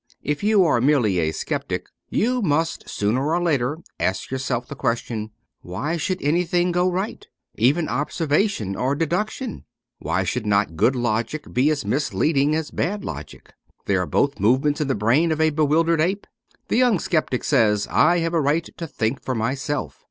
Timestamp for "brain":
14.95-15.31